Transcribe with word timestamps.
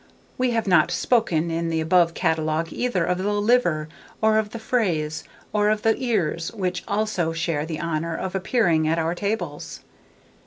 We 0.35 0.49
have 0.49 0.65
not 0.65 0.89
spoken, 0.89 1.51
in 1.51 1.69
the 1.69 1.79
above 1.79 2.15
catalogue, 2.15 2.69
either 2.73 3.05
of 3.05 3.19
the 3.19 3.31
liver, 3.31 3.87
or 4.19 4.39
of 4.39 4.49
the 4.49 4.57
fraise, 4.57 5.23
or 5.53 5.69
of 5.69 5.83
the 5.83 5.95
ears, 6.03 6.51
which 6.53 6.83
also 6.87 7.33
share 7.33 7.67
the 7.67 7.79
honour 7.79 8.15
of 8.17 8.33
appearing 8.33 8.87
at 8.87 8.97
our 8.97 9.13
tables. 9.13 9.81